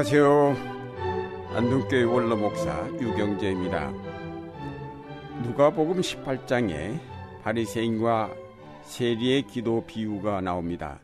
[0.00, 0.56] 안녕하세요.
[1.56, 3.90] 안동교회 원로 목사 유경재입니다.
[5.42, 6.98] 누가복음 18장에
[7.42, 8.34] 바리새인과
[8.82, 11.02] 세리의 기도 비유가 나옵니다.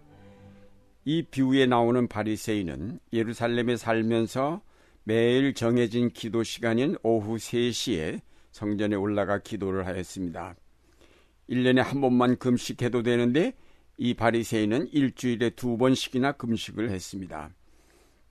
[1.05, 4.62] 이 비유에 나오는 바리새인은 예루살렘에 살면서
[5.05, 10.56] 매일 정해진 기도 시간인 오후 3시에 성전에 올라가 기도를 하였습니다.
[11.51, 13.52] 1년에 한 번만 금식해도 되는데
[13.98, 17.51] 이 바리새인은 일주일에 두 번씩이나 금식을 했습니다.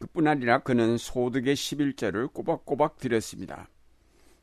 [0.05, 3.69] 그뿐 아니라 그는 소득의 11절을 꼬박꼬박 드렸습니다.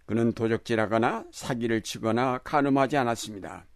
[0.07, 3.67] 그는 도적질하거나 사기를 치거나 간음하지 않았습니다.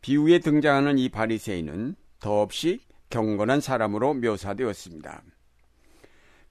[0.00, 2.80] 비유에 등장하는 이 바리새인은 더없이
[3.10, 5.22] 경건한 사람으로 묘사되었습니다.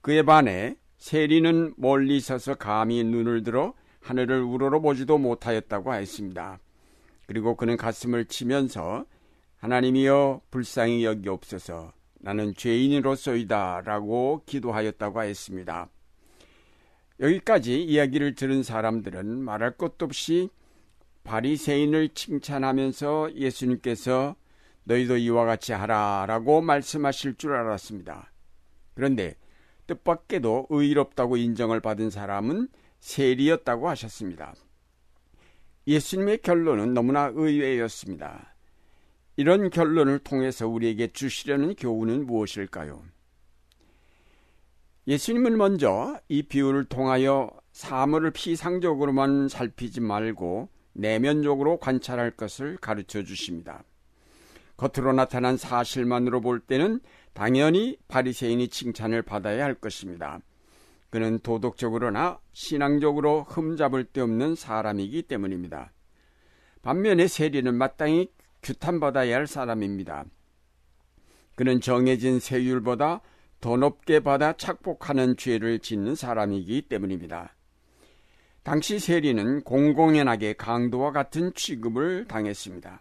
[0.02, 6.60] 그에 반해 세리는 멀리 서서 감히 눈을 들어 하늘을 우러러보지도 못하였다고 하였습니다.
[7.26, 9.04] 그리고 그는 가슴을 치면서
[9.58, 15.88] 하나님이여 불쌍히 여기옵소서 나는 죄인으로서이다 라고 기도하였다고 하였습니다.
[17.18, 20.48] 여기까지 이야기를 들은 사람들은 말할 것도 없이
[21.24, 24.36] 바리새인을 칭찬하면서 예수님께서
[24.84, 28.32] 너희도 이와 같이 하라 라고 말씀하실 줄 알았습니다.
[28.94, 29.36] 그런데
[29.86, 32.68] 뜻밖에도 의롭다고 인정을 받은 사람은
[33.00, 34.54] 세리였다고 하셨습니다.
[35.86, 38.54] 예수님의 결론은 너무나 의외였습니다.
[39.40, 43.02] 이런 결론을 통해서 우리에게 주시려는 교훈은 무엇일까요?
[45.06, 53.82] 예수님은 먼저 이 비유를 통하여 사물을 피상적으로만 살피지 말고 내면적으로 관찰할 것을 가르쳐 주십니다.
[54.76, 57.00] 겉으로 나타난 사실만으로 볼 때는
[57.32, 60.40] 당연히 바리새인이 칭찬을 받아야 할 것입니다.
[61.08, 65.92] 그는 도덕적으로나 신앙적으로 흠잡을 데 없는 사람이기 때문입니다.
[66.82, 68.28] 반면에 세리는 마땅히
[68.62, 70.24] 규탄받아야 할 사람입니다.
[71.54, 73.20] 그는 정해진 세율보다
[73.60, 77.54] 더 높게 받아 착복하는 죄를 짓는 사람이기 때문입니다.
[78.62, 83.00] 당시 세리는 공공연하게 강도와 같은 취급을 당했습니다.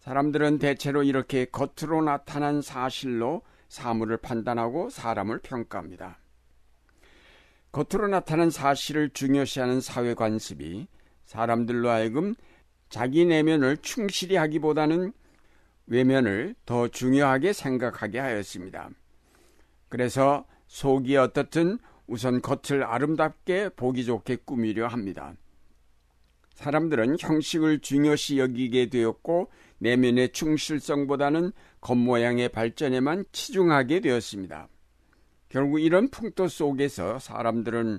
[0.00, 6.18] 사람들은 대체로 이렇게 겉으로 나타난 사실로 사물을 판단하고 사람을 평가합니다.
[7.72, 10.86] 겉으로 나타난 사실을 중요시하는 사회 관습이
[11.24, 12.34] 사람들로 하여금
[12.94, 15.12] 자기 내면을 충실히 하기보다는
[15.88, 18.88] 외면을 더 중요하게 생각하게 하였습니다.
[19.88, 25.34] 그래서 속이 어떻든 우선 겉을 아름답게 보기 좋게 꾸미려 합니다.
[26.54, 31.50] 사람들은 형식을 중요시 여기게 되었고 내면의 충실성보다는
[31.80, 34.68] 겉모양의 발전에만 치중하게 되었습니다.
[35.48, 37.98] 결국 이런 풍토 속에서 사람들은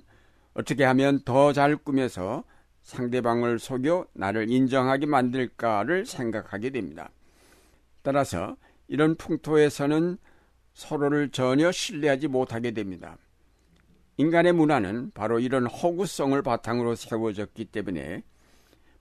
[0.53, 2.45] 어떻게 하면 더 잘 꾸며서
[2.85, 7.09] 상대방을 속여 나를 인정하게 만들까를 생각하게 됩니다.
[8.03, 8.55] 따라서
[8.87, 10.17] 이런 풍토에서는
[10.73, 13.17] 서로를 전혀 신뢰하지 못하게 됩니다.
[14.17, 18.23] 인간의 문화는 바로 이런 허구성을 바탕으로 세워졌기 때문에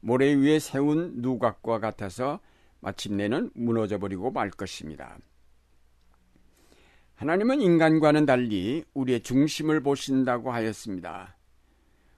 [0.00, 2.40] 모래 위에 세운 누각과 같아서
[2.80, 5.18] 마침내는 무너져 버리고 말 것입니다.
[7.16, 11.36] 하나님은 인간과는 달리 우리의 중심을 보신다고 하였습니다.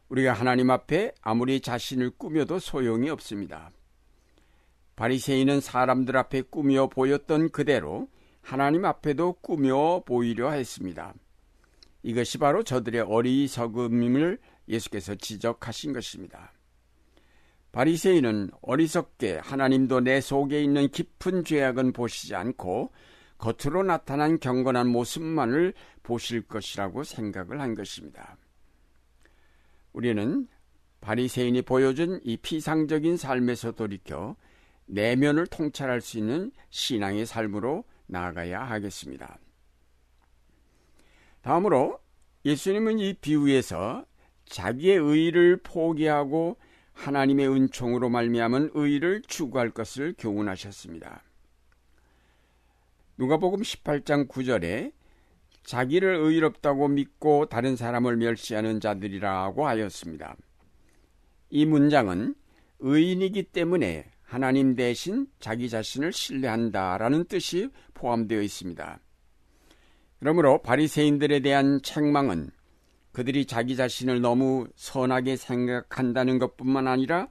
[0.09, 3.71] 우리가 하나님 앞에 아무리 자신을 꾸며도 소용이 없습니다.
[4.95, 8.09] 바리새인은 사람들 앞에 꾸며 보였던 그대로
[8.41, 11.15] 하나님 앞에도 꾸며 보이려 했습니다.
[12.03, 16.53] 이것이 바로 저들의 어리석음임을 예수께서 지적하신 것입니다.
[17.73, 22.93] 바리새인은 어리석게 하나님도 내 속에 있는 깊은 죄악은 보시지 않고
[23.39, 28.39] 겉으로 나타난 경건한 모습만을 보실 것이라고 생각을 한 것입니다.
[29.97, 30.47] 우리는
[31.01, 34.37] 바리새인이 보여준 이 피상적인 삶에서 돌이켜
[34.85, 39.39] 내면을 통찰할 수 있는 신앙의 삶으로 나아가야 하겠습니다.
[41.41, 41.99] 다음으로
[42.45, 44.05] 예수님은 이 비유에서
[44.45, 46.59] 자기의 의를 포기하고
[46.93, 51.23] 하나님의 은총으로 말미암은 의를 추구할 것을 교훈하셨습니다.
[53.17, 54.93] 누가복음 18장 9절에
[55.67, 60.37] 자기를 의롭다고 믿고 다른 사람을 멸시하는 자들이라고 하였습니다.
[61.51, 62.37] 이 문장은
[62.79, 69.01] 의인이기 때문에 하나님 대신 자기 자신을 신뢰한다라는 뜻이 포함되어 있습니다.
[70.21, 72.51] 그러므로 바리새인들에 대한 책망은
[73.13, 77.29] 그들이 자기 자신을 너무 선하게 생각한다는 것뿐만 아니라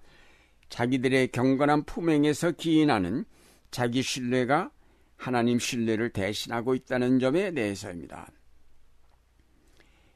[0.67, 3.23] 자기들의 경건한 품행에서 기인하는
[3.71, 4.71] 자기 신뢰가
[5.17, 8.31] 하나님 신뢰를 대신하고 있다는 점에 대해서입니다.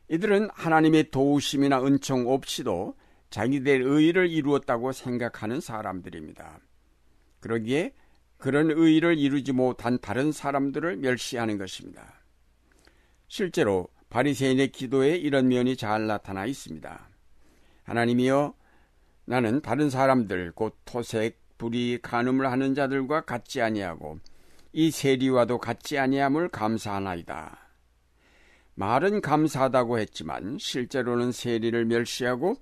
[0.09, 2.95] 이들은 하나님의 도우심이나 은총 없이도
[3.29, 6.59] 자기들 의 의를 이루었다고 생각하는 사람들입니다.
[7.39, 7.93] 그러기에
[8.37, 12.21] 그런 의를 이루지 못한 다른 사람들을 멸시하는 것입니다.
[13.27, 17.09] 실제로 바리새인의 기도에 이런 면이 잘 나타나 있습니다.
[17.83, 18.55] 하나님이여
[19.25, 24.19] 나는 다른 사람들 곧 토색, 불이 간음을 하는 자들과 같지 아니하고
[24.71, 27.57] 이 세리와도 같지 아니함을 감사하나이다.
[28.75, 32.55] 말은 감사하다고 했지만 실제로는 세리를 멸시하고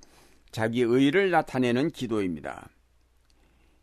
[0.51, 2.69] 자기 의를 나타내는 기도입니다.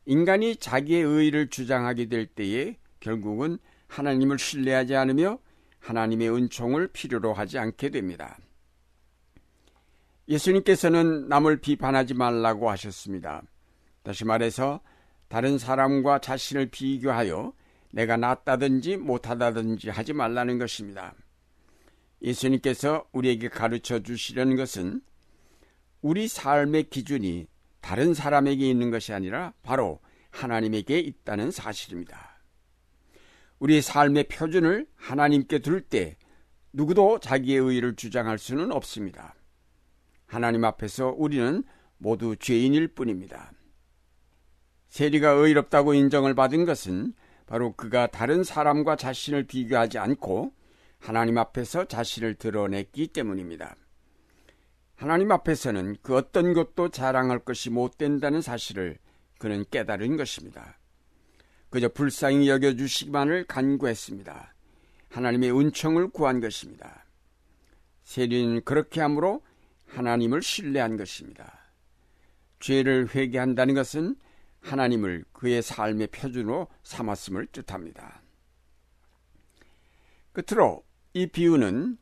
[0.06, 5.38] 인간이 자기의 의를 주장하게 될 때에 결국은 하나님을 신뢰하지 않으며
[5.78, 8.38] 하나님의 은총을 필요로 하지 않게 됩니다.
[10.28, 13.42] 예수님께서는 남을 비판하지 말라고 하셨습니다.
[14.02, 14.80] 다시 말해서
[15.28, 17.52] 다른 사람과 자신을 비교하여
[17.94, 21.14] 내가 낫다든지 못하다든지 하지 말라는 것입니다.
[22.22, 25.00] 예수님께서 우리에게 가르쳐 주시려는 것은
[26.02, 27.46] 우리 삶의 기준이
[27.80, 30.00] 다른 사람에게 있는 것이 아니라 바로
[30.30, 32.40] 하나님에게 있다는 사실입니다.
[33.60, 36.16] 우리의 삶의 표준을 하나님께 둘 때
[36.72, 39.36] 누구도 자기의 의를 주장할 수는 없습니다.
[40.26, 41.62] 하나님 앞에서 우리는
[41.98, 43.52] 모두 죄인일 뿐입니다.
[44.88, 47.14] 세리가 의롭다고 인정을 받은 것은
[47.46, 50.52] 바로 그가 다른 사람과 자신을 비교하지 않고
[50.98, 53.76] 하나님 앞에서 자신을 드러냈기 때문입니다.
[54.96, 58.98] 하나님 앞에서는 그 어떤 것도 자랑할 것이 못 된다는 사실을
[59.38, 60.78] 그는 깨달은 것입니다.
[61.68, 64.54] 그저 불쌍히 여겨주시기만을 간구했습니다.
[65.10, 67.04] 하나님의 은총을 구한 것입니다.
[68.04, 69.42] 세리는 그렇게 함으로
[69.88, 71.58] 하나님을 신뢰한 것입니다.
[72.60, 74.16] 죄를 회개한다는 것은
[74.64, 78.22] 하나님을 그의 삶의 표준으로 삼았음을 뜻합니다.
[80.32, 80.82] 끝으로
[81.12, 81.98] 이 비유는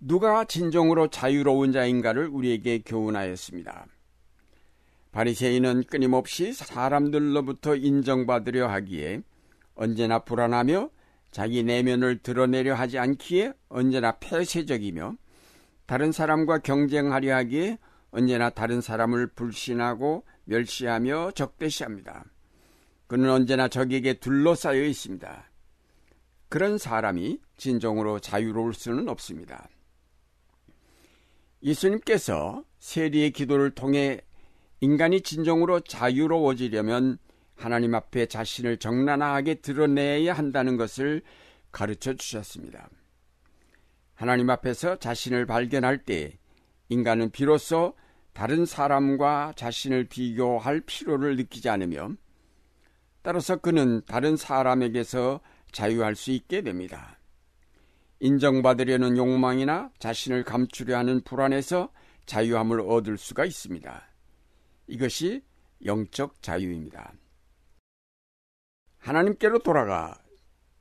[0.00, 3.86] 누가 진정으로 자유로운 자인가를 우리에게 교훈하였습니다.
[5.10, 9.22] 바리새인은 끊임없이 사람들로부터 인정받으려 하기에
[9.74, 10.90] 언제나 불안하며
[11.30, 15.16] 자기 내면을 드러내려 하지 않기에 언제나 폐쇄적이며
[15.86, 17.78] 다른 사람과 경쟁하려 하기에
[18.10, 22.24] 언제나 다른 사람을 불신하고 멸시하며 적대시합니다.
[23.06, 25.50] 그는 언제나 적에게 둘러싸여 있습니다.
[26.48, 29.68] 그런 사람이 진정으로 자유로울 수는 없습니다.
[31.62, 34.20] 예수님께서 세리의 기도를 통해
[34.80, 37.18] 인간이 진정으로 자유로워지려면
[37.56, 41.22] 하나님 앞에 자신을 적나라하게 드러내야 한다는 것을
[41.72, 42.88] 가르쳐 주셨습니다.
[44.14, 46.38] 하나님 앞에서 자신을 발견할 때
[46.88, 47.94] 인간은 비로소
[48.38, 52.12] 다른 사람과 자신을 비교할 필요를 느끼지 않으며
[53.20, 55.40] 따라서 그는 다른 사람에게서
[55.72, 57.18] 자유할 수 있게 됩니다.
[58.20, 61.90] 인정받으려는 욕망이나 자신을 감추려 하는 불안에서
[62.26, 64.08] 자유함을 얻을 수가 있습니다.
[64.86, 65.42] 이것이
[65.84, 67.14] 영적 자유입니다.
[68.98, 70.16] 하나님께로 돌아가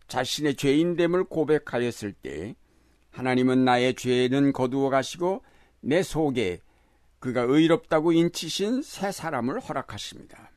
[0.08, 2.56] 자신의 죄인됨을 고백하였을 때
[3.10, 5.42] 하나님은 나의 죄는 거두어 가시고
[5.82, 6.62] 내 속에
[7.20, 10.52] 그가 의롭다고 인치신 새 사람을 허락하십니다.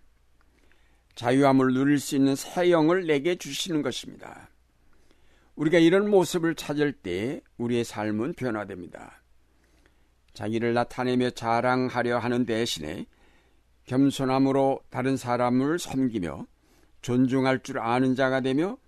[1.14, 4.48] 자유함을 누릴 수 있는 새 영을 내게 주시는 것입니다.
[5.54, 9.22] 우리가 이런 모습을 찾을 때 우리의 삶은 변화됩니다.
[10.32, 13.06] 자기를 나타내며 자랑하려 하는 대신에
[13.84, 16.46] 겸손함으로 다른 사람을 섬기며
[17.02, 18.78] 존중할 줄 아는 자가 되며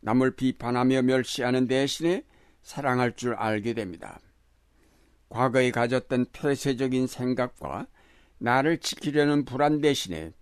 [0.00, 2.24] 남을 비판하며 멸시하는 대신에
[2.62, 4.18] 사랑할 줄 알게 됩니다.
[5.30, 7.86] 과거에 가졌던 폐쇄적인 생각과
[8.38, 10.32] 나를 지키려는 불안 대신에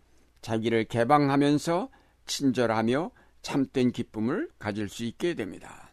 [0.40, 1.90] 자기를 개방하면서
[2.26, 3.10] 친절하며
[3.42, 5.90] 참된 기쁨을 가질 수 있게 됩니다.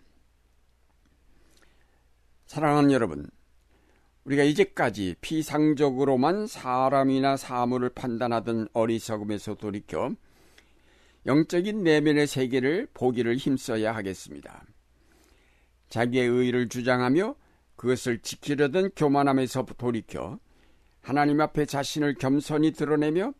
[2.47, 3.29] 사랑하는 여러분,
[4.23, 10.15] 우리가 이제까지 피상적으로만 사람이나 사물을 판단하던 어리석음에서 돌이켜
[11.25, 14.63] 영적인 내면의 세계를 보기를 힘써야 하겠습니다.
[15.89, 17.35] 자기의 의를 주장하며
[17.75, 20.39] 그것을 지키려던 교만함에서 돌이켜
[21.01, 23.33] 하나님 앞에 자신을 겸손히 드러내며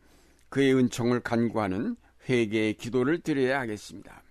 [0.48, 1.96] 그의 은총을 간구하는
[2.28, 4.22] 회개의 기도를 드려야 하겠습니다.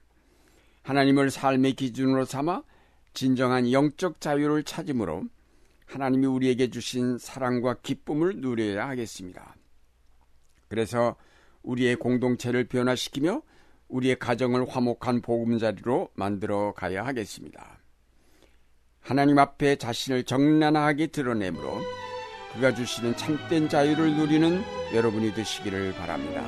[0.83, 2.63] 하나님을 삶의 기준으로 삼아
[3.13, 5.23] 진정한 영적 자유를 찾음으로
[5.85, 9.55] 하나님이 우리에게 주신 사랑과 기쁨을 누려야 하겠습니다.
[10.67, 11.15] 그래서
[11.63, 13.41] 우리의 공동체를 변화시키며
[13.87, 17.74] 우리의 가정을 화목한 보금자리로 만들어 가야 하겠습니다.
[19.05, 21.79] 하나님 앞에 자신을 정난하게 드러내므로
[22.53, 24.63] 그가 주시는 참된 자유를 누리는
[24.95, 26.43] 여러분이 되시기를 바랍니다.